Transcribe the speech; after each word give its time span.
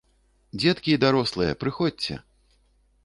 Дзеткі 0.61 0.89
і 0.95 0.99
дарослыя, 1.05 1.59
прыходзьце! 1.65 2.21